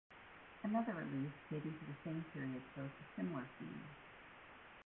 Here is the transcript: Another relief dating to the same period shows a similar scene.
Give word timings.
Another 0.63 0.93
relief 0.95 1.29
dating 1.51 1.73
to 1.77 1.85
the 1.85 1.93
same 2.03 2.25
period 2.33 2.63
shows 2.73 2.89
a 2.89 3.15
similar 3.15 3.45
scene. 3.59 3.83